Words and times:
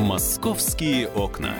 «Московские 0.00 1.08
окна». 1.08 1.54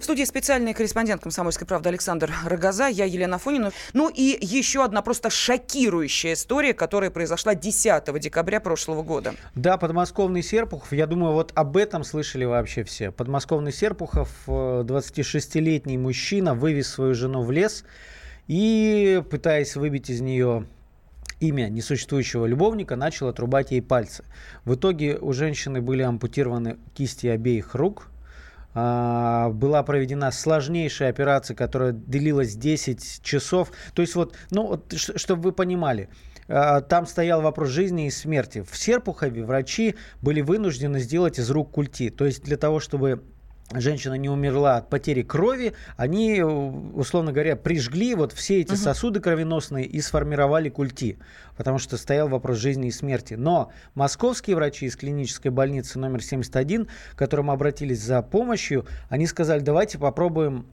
В 0.00 0.02
студии 0.02 0.24
специальный 0.24 0.74
корреспондент 0.74 1.22
«Комсомольской 1.22 1.64
правды» 1.64 1.90
Александр 1.90 2.32
Рогоза, 2.44 2.88
я 2.88 3.04
Елена 3.04 3.38
Фонина. 3.38 3.70
Ну 3.92 4.08
и 4.08 4.36
еще 4.40 4.82
одна 4.82 5.00
просто 5.02 5.30
шокирующая 5.30 6.32
история, 6.32 6.74
которая 6.74 7.10
произошла 7.10 7.54
10 7.54 8.18
декабря 8.18 8.58
прошлого 8.58 9.04
года. 9.04 9.34
Да, 9.54 9.78
подмосковный 9.78 10.42
Серпухов, 10.42 10.92
я 10.92 11.06
думаю, 11.06 11.34
вот 11.34 11.52
об 11.54 11.76
этом 11.76 12.02
слышали 12.02 12.44
вообще 12.44 12.82
все. 12.82 13.12
Подмосковный 13.12 13.72
Серпухов, 13.72 14.28
26-летний 14.48 15.96
э, 15.96 16.00
мужчина, 16.00 16.54
вывез 16.54 16.88
свою 16.88 17.14
жену 17.14 17.42
в 17.42 17.52
лес 17.52 17.84
и, 18.48 19.22
пытаясь 19.30 19.76
выбить 19.76 20.10
из 20.10 20.20
нее 20.20 20.66
имя 21.40 21.68
несуществующего 21.68 22.46
любовника, 22.46 22.96
начал 22.96 23.28
отрубать 23.28 23.72
ей 23.72 23.82
пальцы. 23.82 24.24
В 24.64 24.74
итоге 24.74 25.18
у 25.18 25.32
женщины 25.32 25.80
были 25.80 26.02
ампутированы 26.02 26.78
кисти 26.94 27.26
обеих 27.26 27.74
рук. 27.74 28.08
А, 28.72 29.50
была 29.50 29.82
проведена 29.82 30.30
сложнейшая 30.30 31.10
операция, 31.10 31.56
которая 31.56 31.92
длилась 31.92 32.54
10 32.54 33.22
часов. 33.22 33.72
То 33.94 34.02
есть 34.02 34.14
вот, 34.14 34.36
ну, 34.50 34.66
вот, 34.68 34.92
чтобы 34.94 35.42
вы 35.42 35.52
понимали, 35.52 36.08
а, 36.46 36.80
там 36.80 37.06
стоял 37.06 37.42
вопрос 37.42 37.70
жизни 37.70 38.06
и 38.06 38.10
смерти. 38.10 38.64
В 38.68 38.76
Серпухове 38.76 39.44
врачи 39.44 39.96
были 40.22 40.40
вынуждены 40.40 41.00
сделать 41.00 41.38
из 41.38 41.50
рук 41.50 41.72
культи. 41.72 42.10
То 42.10 42.26
есть 42.26 42.44
для 42.44 42.56
того, 42.56 42.78
чтобы 42.78 43.22
женщина 43.74 44.14
не 44.14 44.28
умерла 44.28 44.76
от 44.78 44.88
потери 44.88 45.22
крови, 45.22 45.74
они, 45.96 46.42
условно 46.42 47.32
говоря, 47.32 47.56
прижгли 47.56 48.14
вот 48.14 48.32
все 48.32 48.60
эти 48.60 48.72
угу. 48.72 48.78
сосуды 48.78 49.20
кровеносные 49.20 49.86
и 49.86 50.00
сформировали 50.00 50.68
культи, 50.68 51.18
потому 51.56 51.78
что 51.78 51.96
стоял 51.96 52.28
вопрос 52.28 52.58
жизни 52.58 52.88
и 52.88 52.90
смерти. 52.92 53.34
Но 53.34 53.72
московские 53.94 54.56
врачи 54.56 54.86
из 54.86 54.96
клинической 54.96 55.50
больницы 55.50 55.98
номер 55.98 56.22
71, 56.22 56.86
к 56.86 57.18
которым 57.18 57.50
обратились 57.50 58.02
за 58.02 58.22
помощью, 58.22 58.86
они 59.08 59.26
сказали, 59.26 59.60
давайте 59.60 59.98
попробуем 59.98 60.66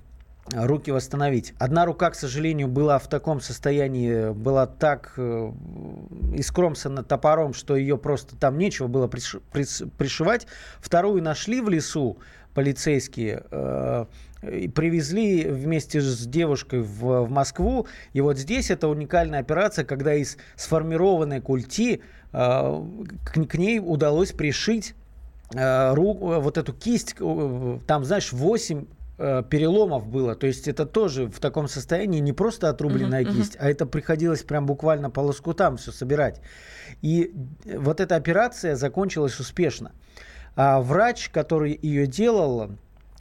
руки 0.53 0.91
восстановить. 0.91 1.53
Одна 1.59 1.85
рука, 1.85 2.09
к 2.09 2.15
сожалению, 2.15 2.67
была 2.67 2.99
в 2.99 3.07
таком 3.07 3.41
состоянии, 3.41 4.31
была 4.31 4.65
так 4.65 5.13
э, 5.17 5.51
искромсана 6.33 7.03
топором, 7.03 7.53
что 7.53 7.75
ее 7.75 7.97
просто 7.97 8.35
там 8.35 8.57
нечего 8.57 8.87
было 8.87 9.07
пришивать. 9.07 10.47
Вторую 10.79 11.21
нашли 11.21 11.61
в 11.61 11.69
лесу, 11.69 12.17
полицейские 12.53 13.43
э, 13.51 14.05
привезли 14.41 15.45
вместе 15.45 16.01
с 16.01 16.25
девушкой 16.25 16.81
в, 16.81 17.25
в 17.25 17.29
Москву. 17.29 17.87
И 18.13 18.21
вот 18.21 18.37
здесь 18.37 18.71
это 18.71 18.87
уникальная 18.87 19.39
операция, 19.39 19.85
когда 19.85 20.13
из 20.13 20.37
сформированной 20.55 21.41
культи 21.41 22.01
э, 22.31 22.85
к, 23.25 23.45
к 23.47 23.55
ней 23.55 23.79
удалось 23.79 24.31
пришить 24.31 24.95
э, 25.53 25.93
руку, 25.93 26.39
вот 26.39 26.57
эту 26.57 26.73
кисть, 26.73 27.15
э, 27.19 27.79
там, 27.85 28.05
знаешь, 28.05 28.31
8 28.31 28.85
э, 29.17 29.43
переломов 29.49 30.07
было. 30.07 30.35
То 30.35 30.47
есть 30.47 30.67
это 30.67 30.85
тоже 30.85 31.27
в 31.27 31.39
таком 31.39 31.67
состоянии 31.67 32.19
не 32.19 32.33
просто 32.33 32.69
отрубленная 32.69 33.23
uh-huh, 33.23 33.33
кисть, 33.33 33.55
uh-huh. 33.55 33.61
а 33.61 33.69
это 33.69 33.85
приходилось 33.85 34.43
прям 34.43 34.65
буквально 34.65 35.09
по 35.09 35.21
лоскутам 35.21 35.77
все 35.77 35.91
собирать. 35.91 36.41
И 37.01 37.33
вот 37.65 37.99
эта 37.99 38.15
операция 38.15 38.75
закончилась 38.75 39.39
успешно. 39.39 39.91
А 40.55 40.81
врач, 40.81 41.29
который 41.29 41.77
ее 41.79 42.07
делал, 42.07 42.71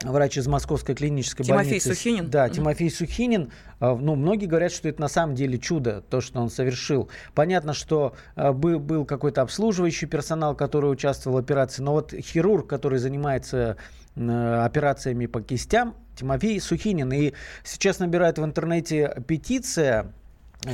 врач 0.03 0.39
из 0.39 0.47
Московской 0.47 0.95
клинической 0.95 1.45
Тимофей 1.45 1.71
больницы. 1.71 1.85
Тимофей 1.85 1.97
Сухинин? 1.97 2.31
Да, 2.31 2.49
Тимофей 2.49 2.91
Сухинин. 2.91 3.53
А, 3.81 3.95
ну, 3.95 4.15
многие 4.15 4.47
говорят, 4.47 4.73
что 4.73 4.89
это 4.89 5.01
на 5.01 5.09
самом 5.09 5.35
деле 5.35 5.59
чудо, 5.59 6.03
то, 6.03 6.21
что 6.21 6.41
он 6.41 6.51
совершил. 6.51 7.09
Понятно, 7.35 7.73
что 7.73 8.15
а, 8.35 8.53
был, 8.53 8.79
был 8.79 9.05
какой-то 9.05 9.43
обслуживающий 9.43 10.07
персонал, 10.07 10.55
который 10.55 10.91
участвовал 10.91 11.37
в 11.37 11.41
операции, 11.41 11.83
но 11.83 11.93
вот 11.93 12.13
хирург, 12.13 12.69
который 12.69 12.99
занимается 12.99 13.77
операциями 14.17 15.27
по 15.27 15.43
кистям, 15.43 15.95
Тимофей 16.17 16.59
Сухинин. 16.59 17.13
И 17.13 17.35
сейчас 17.65 17.99
набирает 17.99 18.39
в 18.39 18.45
интернете 18.45 19.23
петиция 19.27 20.13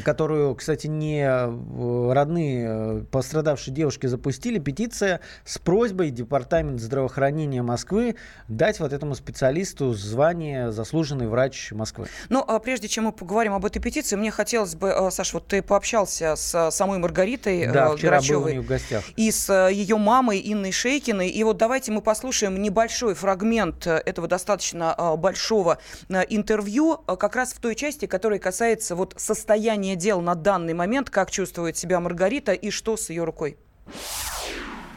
которую, 0.05 0.55
кстати, 0.55 0.87
не 0.87 1.23
э, 1.23 2.13
родные 2.13 2.67
э, 2.69 3.05
пострадавшей 3.11 3.75
девушки 3.75 4.07
запустили, 4.07 4.59
петиция 4.59 5.21
с 5.45 5.59
просьбой 5.59 6.11
Департамент 6.11 6.81
здравоохранения 6.81 7.63
Москвы 7.63 8.17
дать 8.49 8.81
вот 8.81 8.93
этому 8.93 9.15
специалисту 9.15 9.93
звание 9.93 10.73
заслуженный 10.73 11.29
врач 11.29 11.73
Москвы. 11.73 12.07
Ну, 12.31 12.43
а 12.47 12.59
прежде 12.59 12.89
чем 12.89 13.05
мы 13.05 13.13
поговорим 13.13 13.53
об 13.53 13.67
этой 13.67 13.81
петиции, 13.81 14.17
мне 14.17 14.31
хотелось 14.31 14.75
бы, 14.75 14.89
э, 14.89 15.11
Саша, 15.11 15.35
вот 15.35 15.49
ты 15.49 15.63
пообщался 15.63 16.37
с 16.37 16.71
самой 16.71 16.99
Маргаритой 16.99 17.67
да, 17.67 17.95
вчера 17.95 18.17
Грачевой 18.17 18.43
был 18.43 18.47
у 18.47 18.51
нее 18.53 18.61
в 18.63 18.67
гостях. 18.67 19.05
и 19.17 19.31
с 19.31 19.69
ее 19.69 19.99
мамой 19.99 20.41
Инной 20.43 20.73
Шейкиной. 20.73 21.29
И 21.29 21.45
вот 21.45 21.59
давайте 21.59 21.93
мы 21.93 22.01
послушаем 22.01 22.61
небольшой 22.63 23.15
фрагмент 23.15 23.87
этого 23.87 24.27
достаточно 24.27 25.17
большого 25.19 25.79
интервью, 26.09 26.97
как 26.97 27.37
раз 27.37 27.53
в 27.53 27.61
той 27.61 27.75
части, 27.75 28.07
которая 28.07 28.39
касается 28.39 28.97
вот 28.97 29.15
состояния 29.17 29.82
состояние 29.83 29.97
дел 29.97 30.21
на 30.21 30.35
данный 30.37 30.75
момент, 30.75 31.11
как 31.11 31.31
чувствует 31.31 31.77
себя 31.77 31.99
Маргарита 31.99 32.53
и 32.53 32.71
что 32.71 32.97
с 32.97 33.11
ее 33.11 33.25
рукой? 33.25 33.57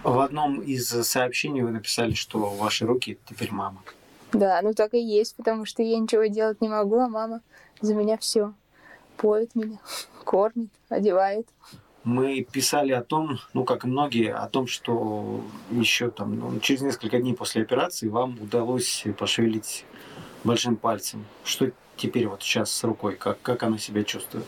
В 0.03 0.19
одном 0.19 0.61
из 0.61 0.87
сообщений 0.87 1.63
вы 1.63 1.71
написали, 1.71 2.13
что 2.13 2.37
ваши 2.39 2.85
руки 2.85 3.17
теперь 3.27 3.51
мама. 3.51 3.81
Да, 4.31 4.61
ну 4.61 4.73
так 4.73 4.93
и 4.93 4.99
есть, 4.99 5.35
потому 5.37 5.65
что 5.65 5.81
я 5.81 5.97
ничего 5.97 6.25
делать 6.25 6.61
не 6.61 6.69
могу, 6.69 6.99
а 6.99 7.07
мама 7.07 7.41
за 7.81 7.95
меня 7.95 8.17
все. 8.17 8.53
Поет 9.17 9.55
меня, 9.55 9.79
кормит, 10.23 10.69
одевает. 10.89 11.47
Мы 12.03 12.43
писали 12.43 12.91
о 12.91 13.01
том, 13.01 13.39
ну 13.53 13.63
как 13.63 13.85
и 13.85 13.87
многие, 13.87 14.31
о 14.31 14.47
том, 14.47 14.67
что 14.67 15.41
еще 15.71 16.11
там 16.11 16.39
ну, 16.39 16.59
через 16.59 16.81
несколько 16.81 17.17
дней 17.17 17.33
после 17.33 17.63
операции 17.63 18.07
вам 18.07 18.37
удалось 18.39 19.03
пошевелить 19.17 19.85
большим 20.43 20.75
пальцем. 20.75 21.25
Что 21.43 21.71
теперь 21.97 22.27
вот 22.27 22.43
сейчас 22.43 22.69
с 22.69 22.83
рукой, 22.83 23.15
как, 23.15 23.41
как 23.41 23.63
она 23.63 23.79
себя 23.79 24.03
чувствует? 24.03 24.45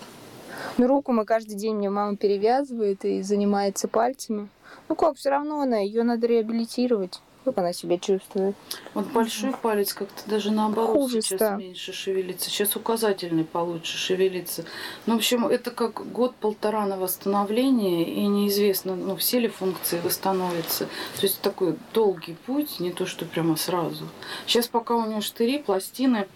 Ну, 0.78 0.88
руку 0.88 1.12
мы 1.12 1.26
каждый 1.26 1.56
день 1.56 1.76
мне 1.76 1.90
мама 1.90 2.18
перевязывает 2.18 3.06
и 3.06 3.22
занимается 3.22 3.88
пальцами. 3.88 4.50
Ну 4.90 4.96
как, 4.96 5.18
все 5.18 5.30
равно 5.30 5.62
она, 5.62 5.78
ее 5.78 6.04
надо 6.04 6.28
реабилитировать. 6.28 7.20
Как 7.48 7.60
она 7.60 7.72
себя 7.72 7.98
чувствует? 7.98 8.58
Вот 8.94 9.06
большой 9.08 9.54
палец 9.54 9.94
как-то 9.94 10.30
даже 10.30 10.52
наоборот 10.52 10.98
Хуже 10.98 11.22
сейчас 11.22 11.40
да. 11.40 11.56
меньше 11.56 11.94
шевелится. 11.94 12.50
Сейчас 12.50 12.76
указательный 12.76 13.46
получше 13.46 13.98
шевелится. 13.98 14.66
Ну, 15.06 15.14
в 15.14 15.18
общем, 15.18 15.48
это 15.48 15.72
как 15.72 16.12
год-полтора 16.12 16.86
на 16.86 16.98
восстановление, 16.98 18.04
и 18.04 18.28
неизвестно, 18.28 18.98
ну, 18.98 19.16
все 19.16 19.40
ли 19.40 19.48
функции 19.48 20.02
восстановятся. 20.04 20.88
То 21.16 21.22
есть 21.22 21.40
такой 21.40 21.78
долгий 21.94 22.36
путь, 22.46 22.82
не 22.82 22.92
то 22.92 23.06
что 23.06 23.24
прямо 23.24 23.56
сразу. 23.56 24.10
Сейчас 24.46 24.68
пока 24.68 24.96
у 24.98 25.06
нее 25.06 25.22
штыри, 25.22 25.60
пластины, 25.60 26.28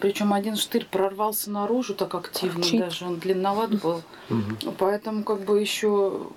причем 0.00 0.32
один 0.32 0.56
штырь 0.56 0.86
прорвался 0.90 1.50
наружу 1.50 1.94
так 1.94 2.14
активно, 2.14 2.62
Чик. 2.62 2.80
даже 2.80 3.06
он 3.06 3.18
длинноват 3.18 3.80
был. 3.80 4.02
Угу. 4.30 4.72
Поэтому 4.78 5.24
как 5.24 5.40
бы 5.44 5.60
еще 5.60 6.28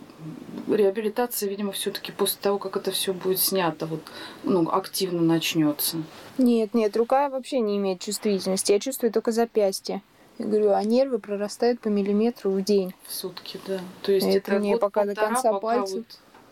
реабилитация, 0.67 1.49
видимо, 1.49 1.71
все-таки 1.71 2.11
после 2.11 2.39
того, 2.41 2.57
как 2.57 2.77
это 2.77 2.91
все 2.91 3.13
будет 3.13 3.39
снято, 3.39 3.85
вот, 3.85 4.01
ну, 4.43 4.69
активно 4.69 5.21
начнется. 5.21 5.97
Нет, 6.37 6.73
нет, 6.73 6.95
рука 6.97 7.29
вообще 7.29 7.59
не 7.59 7.77
имеет 7.77 8.01
чувствительности. 8.01 8.71
Я 8.71 8.79
чувствую 8.79 9.11
только 9.11 9.31
запястье. 9.31 10.01
Я 10.37 10.45
говорю, 10.45 10.71
а 10.73 10.83
нервы 10.83 11.17
прорастают 11.17 11.79
по 11.79 11.87
миллиметру 11.87 12.51
в 12.51 12.63
день. 12.63 12.93
В 13.07 13.13
сутки, 13.13 13.59
да. 13.65 13.79
То 14.03 14.11
есть 14.11 14.27
это, 14.27 14.51
это 14.51 14.59
мне 14.59 14.77
пока 14.77 15.05
до 15.05 15.15
конца 15.15 15.53
пальцев 15.53 16.05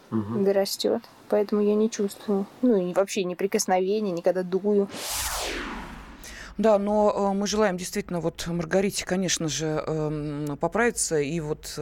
вот... 0.10 0.44
дорастет. 0.44 1.04
Поэтому 1.30 1.62
я 1.62 1.76
не 1.76 1.90
чувствую. 1.90 2.48
Ну 2.62 2.90
и 2.90 2.94
вообще 2.94 3.24
ни 3.24 3.36
прикосновения, 3.36 4.12
никогда 4.12 4.44
дую. 4.44 4.88
Да, 6.58 6.80
но 6.80 7.32
э, 7.32 7.34
мы 7.34 7.48
желаем 7.48 7.78
действительно 7.78 8.22
вот 8.22 8.48
Маргарите, 8.48 9.06
конечно 9.06 9.50
же, 9.50 9.84
эм, 9.86 10.58
поправиться 10.58 11.20
и 11.20 11.40
вот 11.42 11.80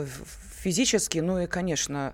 физически, 0.61 1.19
ну 1.19 1.39
и, 1.39 1.45
конечно, 1.47 2.13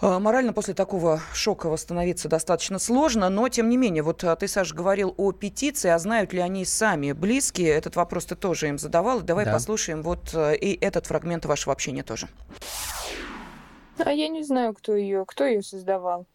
э, 0.00 0.18
Морально 0.18 0.52
после 0.52 0.74
такого 0.74 1.20
шока 1.32 1.68
восстановиться 1.68 2.28
достаточно 2.28 2.78
сложно, 2.78 3.28
но 3.30 3.48
тем 3.48 3.68
не 3.68 3.76
менее, 3.76 4.04
вот 4.04 4.22
э, 4.22 4.36
ты, 4.36 4.46
Саша, 4.46 4.74
говорил 4.74 5.12
о 5.16 5.32
петиции, 5.32 5.90
а 5.90 5.98
знают 5.98 6.32
ли 6.32 6.40
они 6.40 6.64
сами 6.64 7.10
близкие? 7.12 7.70
Этот 7.70 7.96
вопрос 7.96 8.26
ты 8.26 8.36
тоже 8.36 8.68
им 8.68 8.78
задавал. 8.78 9.20
Давай 9.20 9.44
да. 9.44 9.52
послушаем 9.52 10.02
вот 10.02 10.34
и 10.34 10.78
этот 10.80 11.06
фрагмент 11.06 11.46
вашего 11.46 11.72
общения 11.72 12.04
тоже. 12.04 12.28
А 13.98 14.12
я 14.12 14.28
не 14.28 14.44
знаю, 14.44 14.72
кто 14.74 14.94
ее, 14.94 15.24
кто 15.26 15.44
ее 15.44 15.62
создавал. 15.62 16.26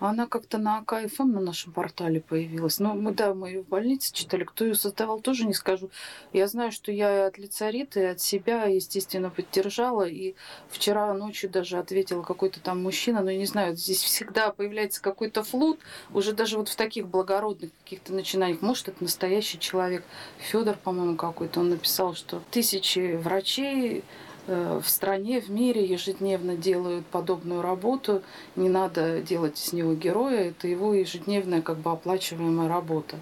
Она 0.00 0.26
как-то 0.26 0.58
на 0.58 0.78
АКФМ 0.78 1.32
на 1.32 1.40
нашем 1.40 1.72
портале 1.72 2.20
появилась. 2.20 2.78
Но 2.78 2.94
мы, 2.94 3.12
да, 3.12 3.34
мы 3.34 3.48
ее 3.48 3.62
в 3.62 3.68
больнице 3.68 4.12
читали. 4.12 4.44
Кто 4.44 4.64
ее 4.64 4.74
создавал, 4.74 5.20
тоже 5.20 5.44
не 5.44 5.54
скажу. 5.54 5.90
Я 6.32 6.46
знаю, 6.46 6.70
что 6.70 6.92
я 6.92 7.26
от 7.26 7.38
лица 7.38 7.70
Риты, 7.70 8.06
от 8.06 8.20
себя, 8.20 8.64
естественно, 8.64 9.30
поддержала. 9.30 10.06
И 10.06 10.34
вчера 10.68 11.12
ночью 11.14 11.50
даже 11.50 11.78
ответила 11.78 12.22
какой-то 12.22 12.60
там 12.60 12.82
мужчина. 12.82 13.22
Но 13.22 13.30
я 13.30 13.38
не 13.38 13.46
знаю, 13.46 13.76
здесь 13.76 14.02
всегда 14.02 14.52
появляется 14.52 15.02
какой-то 15.02 15.42
флут. 15.42 15.80
Уже 16.12 16.32
даже 16.32 16.58
вот 16.58 16.68
в 16.68 16.76
таких 16.76 17.08
благородных 17.08 17.70
каких-то 17.82 18.12
начинаниях. 18.12 18.62
Может, 18.62 18.88
это 18.88 19.02
настоящий 19.02 19.58
человек. 19.58 20.04
Федор, 20.38 20.76
по-моему, 20.76 21.16
какой-то. 21.16 21.60
Он 21.60 21.70
написал, 21.70 22.14
что 22.14 22.40
тысячи 22.50 23.16
врачей 23.16 24.04
в 24.48 24.84
стране, 24.86 25.40
в 25.40 25.50
мире 25.50 25.84
ежедневно 25.84 26.56
делают 26.56 27.06
подобную 27.06 27.60
работу. 27.60 28.22
Не 28.56 28.70
надо 28.70 29.20
делать 29.20 29.60
из 29.60 29.72
него 29.72 29.92
героя, 29.94 30.48
это 30.48 30.66
его 30.66 30.94
ежедневная 30.94 31.60
как 31.60 31.76
бы 31.76 31.90
оплачиваемая 31.90 32.68
работа. 32.68 33.16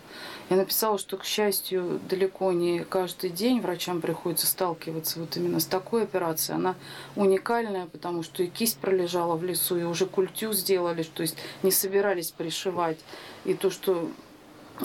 Я 0.48 0.56
написала, 0.56 0.96
что, 0.96 1.16
к 1.16 1.24
счастью, 1.24 2.00
далеко 2.08 2.52
не 2.52 2.84
каждый 2.84 3.30
день 3.30 3.60
врачам 3.60 4.00
приходится 4.00 4.46
сталкиваться 4.46 5.18
вот 5.18 5.36
именно 5.36 5.58
с 5.58 5.66
такой 5.66 6.04
операцией. 6.04 6.56
Она 6.56 6.76
уникальная, 7.16 7.86
потому 7.86 8.22
что 8.22 8.44
и 8.44 8.46
кисть 8.46 8.78
пролежала 8.78 9.34
в 9.34 9.42
лесу, 9.42 9.76
и 9.76 9.82
уже 9.82 10.06
культю 10.06 10.52
сделали, 10.52 11.02
то 11.02 11.22
есть 11.22 11.36
не 11.64 11.72
собирались 11.72 12.30
пришивать. 12.30 12.98
И 13.44 13.54
то, 13.54 13.70
что 13.70 14.08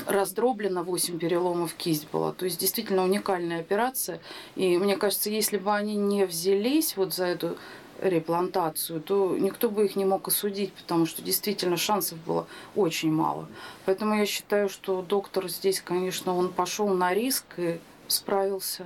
раздроблена, 0.08 0.84
8 0.84 1.20
переломов 1.20 1.74
кисть 1.74 2.08
была. 2.12 2.32
То 2.32 2.46
есть 2.46 2.60
действительно 2.60 3.04
уникальная 3.04 3.60
операция. 3.60 4.20
И 4.56 4.78
мне 4.78 4.98
кажется, 4.98 5.30
если 5.30 5.58
бы 5.58 5.74
они 5.74 5.96
не 5.96 6.26
взялись 6.26 6.96
вот 6.98 7.14
за 7.14 7.26
эту 7.26 7.58
реплантацию, 8.02 9.00
то 9.00 9.38
никто 9.38 9.70
бы 9.70 9.86
их 9.86 9.96
не 9.96 10.06
мог 10.06 10.28
осудить, 10.28 10.74
потому 10.74 11.06
что 11.06 11.22
действительно 11.22 11.78
шансов 11.78 12.18
было 12.26 12.48
очень 12.76 13.12
мало. 13.12 13.48
Поэтому 13.86 14.16
я 14.16 14.26
считаю, 14.26 14.70
что 14.70 15.02
доктор 15.02 15.48
здесь, 15.50 15.82
конечно, 15.82 16.36
он 16.36 16.52
пошел 16.52 16.88
на 16.90 17.14
риск 17.14 17.46
и 17.58 17.80
справился. 18.08 18.86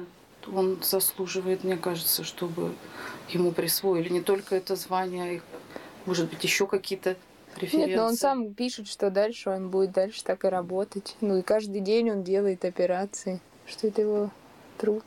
Он 0.54 0.78
заслуживает, 0.84 1.64
мне 1.64 1.78
кажется, 1.78 2.24
чтобы 2.24 2.74
ему 3.30 3.52
присвоили 3.52 4.10
не 4.10 4.22
только 4.22 4.56
это 4.56 4.76
звание, 4.76 5.42
а 5.42 5.80
может 6.06 6.30
быть, 6.30 6.44
еще 6.44 6.68
какие-то 6.68 7.16
преференции. 7.56 7.90
Нет, 7.90 8.00
но 8.00 8.06
он 8.06 8.16
сам 8.16 8.54
пишет, 8.54 8.88
что 8.88 9.10
дальше 9.10 9.50
он 9.50 9.70
будет 9.70 9.92
дальше 9.92 10.24
так 10.24 10.46
и 10.46 10.48
работать. 10.48 11.16
Ну 11.22 11.38
и 11.38 11.42
каждый 11.42 11.82
день 11.82 12.12
он 12.12 12.24
делает 12.24 12.66
операции, 12.66 13.40
что 13.66 13.88
это 13.88 14.02
его 14.02 14.30
труд. 14.78 15.04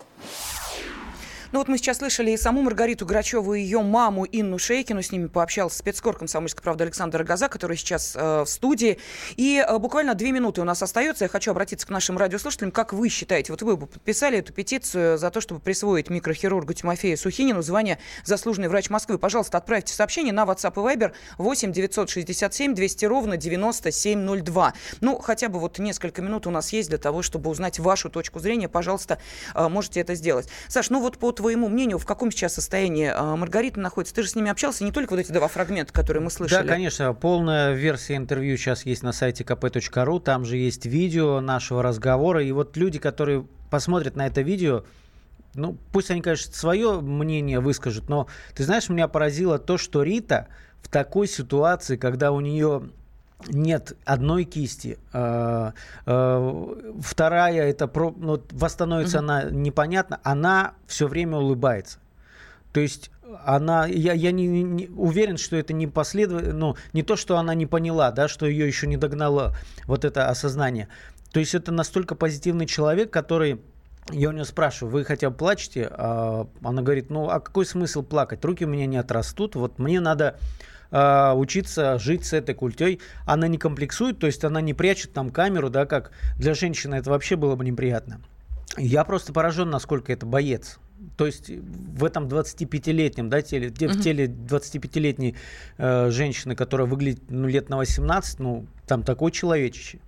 Ну 1.51 1.61
вот 1.61 1.69
мы 1.69 1.79
сейчас 1.79 1.97
слышали 1.97 2.31
и 2.31 2.37
саму 2.37 2.61
Маргариту 2.61 3.07
Грачеву, 3.07 3.55
и 3.55 3.63
ее 3.63 3.81
маму 3.81 4.27
Инну 4.31 4.59
Шейкину. 4.59 5.03
С 5.03 5.11
ними 5.11 5.29
пообщался 5.29 5.79
спецкор 5.79 6.15
комсомольской 6.15 6.63
правды 6.63 6.85
Александр 6.85 7.25
Газа, 7.25 7.49
который 7.49 7.79
сейчас 7.79 8.15
э, 8.15 8.43
в 8.43 8.47
студии. 8.47 8.99
И 9.39 9.65
э, 9.67 9.79
буквально 9.79 10.15
две 10.15 10.31
минуты 10.33 10.61
у 10.61 10.65
нас 10.65 10.83
остается. 10.83 11.25
Я 11.25 11.31
хочу 11.31 11.53
обратиться 11.53 11.87
к 11.87 11.91
нашим 11.91 12.19
радиослушателям. 12.19 12.71
Как 12.71 12.93
вы 12.93 13.09
считаете, 13.09 13.53
вот 13.53 13.63
вы 13.63 13.79
бы 13.79 13.87
подписали 13.87 14.41
эту 14.41 14.53
петицию 14.53 15.17
за 15.17 15.31
то, 15.31 15.41
чтобы 15.41 15.63
присвоить 15.63 16.11
микрохирургу 16.11 16.75
Тимофею 16.75 17.17
Сухинину 17.17 17.63
звание 17.63 17.99
заслуженный 18.27 18.69
врач 18.69 18.91
Москвы? 18.91 19.17
Пожалуйста, 19.17 19.57
отправьте 19.57 19.95
сообщение 19.95 20.35
на 20.35 20.45
WhatsApp 20.45 20.75
и 20.75 20.97
Viber 20.97 21.13
8 21.39 21.73
967 21.73 22.75
200 22.75 23.05
ровно 23.07 23.39
9702. 23.39 24.75
Ну, 25.01 25.19
хотя 25.19 25.49
бы 25.49 25.59
вот 25.59 25.79
несколько 25.79 26.21
минут 26.21 26.47
у 26.47 26.51
нас 26.51 26.75
есть 26.75 26.91
для 26.91 26.99
того, 26.99 27.23
чтобы 27.23 27.49
узнать 27.49 27.79
вашу 27.79 28.11
точку 28.11 28.39
зрения. 28.39 28.69
Пожалуйста, 28.69 29.19
э, 29.55 29.67
можете 29.69 30.01
это 30.01 30.15
сделать. 30.15 30.47
Саш, 30.69 30.91
ну 30.91 31.01
вот 31.01 31.17
по 31.17 31.38
твоему 31.39 31.69
мнению, 31.69 31.99
в 31.99 32.05
каком 32.05 32.31
сейчас 32.33 32.55
состоянии 32.55 33.11
а, 33.15 33.37
Маргарита 33.37 33.79
находится? 33.79 34.15
Ты 34.15 34.25
же 34.25 34.29
с 34.29 34.35
ними 34.35 34.51
общался, 34.51 34.85
не 34.85 34.91
только 34.91 35.13
вот 35.13 35.21
эти 35.21 35.31
два 35.31 35.47
фрагмента, 35.47 35.93
которые 35.93 36.23
мы 36.23 36.31
слышали. 36.31 36.67
Да, 36.67 36.69
конечно. 36.69 37.15
Полная 37.15 37.73
версия 37.73 38.17
интервью 38.17 38.57
сейчас 38.57 38.85
есть 38.85 39.03
на 39.05 39.13
сайте 39.13 39.45
kp.ru. 39.45 40.21
Там 40.21 40.45
же 40.45 40.57
есть 40.57 40.85
видео 40.85 41.41
нашего 41.41 41.83
разговора. 41.83 42.43
И 42.43 42.51
вот 42.51 42.77
люди, 42.77 42.99
которые 42.99 43.47
посмотрят 43.71 44.17
на 44.17 44.27
это 44.27 44.43
видео, 44.43 44.85
ну, 45.55 45.79
пусть 45.93 46.11
они, 46.11 46.23
конечно, 46.23 46.53
свое 46.53 47.01
мнение 47.01 47.61
выскажут, 47.61 48.09
но 48.09 48.27
ты 48.55 48.65
знаешь, 48.65 48.89
меня 48.89 49.09
поразило 49.09 49.59
то, 49.59 49.79
что 49.79 50.03
Рита 50.03 50.49
в 50.83 50.89
такой 50.89 51.29
ситуации, 51.29 51.97
когда 51.97 52.33
у 52.33 52.41
нее 52.41 52.91
нет 53.47 53.97
одной 54.05 54.45
кисти, 54.45 54.99
э, 55.13 55.73
э, 56.07 56.93
вторая 57.01 57.69
это 57.69 57.87
про, 57.87 58.13
ну, 58.17 58.43
восстановится 58.51 59.19
угу. 59.19 59.25
она 59.25 59.45
непонятно, 59.45 60.21
она 60.23 60.75
все 60.87 61.07
время 61.07 61.39
улыбается. 61.39 61.99
То 62.73 62.81
есть 62.81 63.11
она, 63.45 63.87
я, 63.87 64.13
я 64.13 64.33
не, 64.33 64.47
не 64.47 64.89
уверен, 64.89 65.37
что 65.37 65.57
это 65.57 65.73
не 65.73 65.87
последовательно, 65.87 66.55
ну, 66.55 66.77
не 66.93 67.03
то, 67.03 67.17
что 67.17 67.39
она 67.39 67.55
не 67.55 67.67
поняла, 67.67 68.11
да, 68.11 68.29
что 68.29 68.47
ее 68.47 68.67
еще 68.67 68.87
не 68.87 68.97
догнало 68.97 69.55
вот 69.87 70.05
это 70.05 70.29
осознание. 70.29 70.89
То 71.33 71.41
есть 71.41 71.55
это 71.55 71.73
настолько 71.73 72.15
позитивный 72.15 72.67
человек, 72.67 73.11
который 73.11 73.61
я 74.11 74.31
у 74.31 74.33
нее 74.33 74.45
спрашиваю, 74.45 74.93
вы 74.93 75.05
хотя 75.05 75.31
бы 75.31 75.37
плачете? 75.37 75.89
А 75.91 76.47
она 76.63 76.83
говорит, 76.83 77.11
ну 77.11 77.29
а 77.29 77.41
какой 77.41 77.67
смысл 77.67 78.03
плакать? 78.03 78.45
Руки 78.45 78.65
у 78.65 78.69
меня 78.69 78.87
не 78.87 78.97
отрастут, 78.97 79.55
вот 79.55 79.79
мне 79.79 80.01
надо 80.01 80.39
э, 80.91 81.33
учиться 81.35 81.99
жить 81.99 82.25
с 82.25 82.33
этой 82.33 82.55
культей. 82.55 83.01
Она 83.27 83.49
не 83.49 83.59
комплексует, 83.59 84.19
то 84.19 84.27
есть 84.27 84.45
она 84.45 84.61
не 84.61 84.75
прячет 84.75 85.13
там 85.13 85.31
камеру, 85.31 85.71
да, 85.71 85.87
как 85.87 86.13
для 86.37 86.55
женщины 86.55 86.97
это 86.97 87.11
вообще 87.11 87.37
было 87.37 87.57
бы 87.57 87.65
неприятно. 87.65 88.21
Я 88.77 89.05
просто 89.05 89.33
поражен, 89.33 89.71
насколько 89.71 90.13
это 90.13 90.27
боец. 90.27 90.79
То 91.17 91.27
есть 91.27 91.49
в 91.51 92.05
этом 92.05 92.27
25-летнем, 92.27 93.29
да, 93.29 93.41
теле, 93.41 93.69
uh-huh. 93.69 93.89
в 93.89 94.03
теле 94.03 94.27
25-летней 94.27 95.37
э, 95.79 96.11
женщины, 96.11 96.57
которая 96.57 96.87
выглядит 96.87 97.23
ну, 97.29 97.47
лет 97.47 97.69
на 97.69 97.77
18, 97.77 98.41
ну, 98.41 98.67
там 98.87 99.05
такой 99.05 99.31
человечище. 99.31 100.01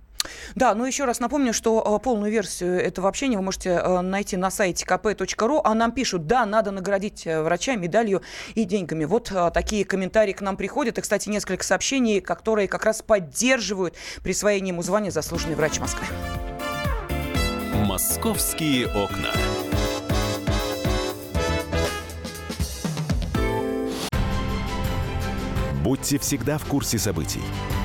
Да, 0.55 0.75
ну 0.75 0.85
еще 0.85 1.05
раз 1.05 1.19
напомню, 1.19 1.53
что 1.53 1.97
э, 1.99 2.03
полную 2.03 2.31
версию 2.31 2.79
этого 2.81 3.07
общения 3.07 3.37
вы 3.37 3.43
можете 3.43 3.69
э, 3.69 4.01
найти 4.01 4.37
на 4.37 4.51
сайте 4.51 4.85
kp.ru, 4.85 5.61
а 5.63 5.73
нам 5.73 5.91
пишут, 5.91 6.27
да, 6.27 6.45
надо 6.45 6.71
наградить 6.71 7.25
э, 7.25 7.41
врача 7.41 7.75
медалью 7.75 8.21
и 8.55 8.63
деньгами. 8.63 9.05
Вот 9.05 9.31
такие 9.53 9.85
комментарии 9.85 10.33
к 10.33 10.41
нам 10.41 10.57
приходят. 10.57 10.97
И, 10.97 11.01
кстати, 11.01 11.29
несколько 11.29 11.63
сообщений, 11.63 12.21
которые 12.21 12.67
как 12.67 12.85
раз 12.85 13.01
поддерживают 13.01 13.95
присвоение 14.23 14.69
ему 14.69 14.83
звания 14.83 15.11
«Заслуженный 15.11 15.55
врач 15.55 15.79
Москвы». 15.79 16.05
«Московские 17.85 18.87
окна». 18.87 19.31
Будьте 25.83 26.19
всегда 26.19 26.57
в 26.57 26.65
курсе 26.65 26.99
событий. 26.99 27.41